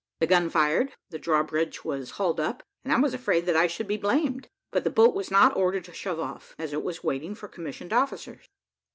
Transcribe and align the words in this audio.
The 0.19 0.25
gun 0.25 0.49
fired, 0.49 0.95
the 1.11 1.19
drawbridge 1.19 1.85
was 1.85 2.09
hauled 2.17 2.39
up, 2.39 2.63
and 2.83 2.91
I 2.91 2.99
was 2.99 3.13
afraid 3.13 3.45
that 3.45 3.55
I 3.55 3.67
should 3.67 3.87
be 3.87 3.97
blamed; 3.97 4.49
but 4.71 4.83
the 4.83 4.89
boat 4.89 5.13
was 5.13 5.29
not 5.29 5.55
ordered 5.55 5.83
to 5.85 5.93
shove 5.93 6.19
off, 6.19 6.55
as 6.57 6.73
it 6.73 6.81
was 6.81 7.03
waiting 7.03 7.35
for 7.35 7.47
commissioned 7.47 7.93
officers. 7.93 8.49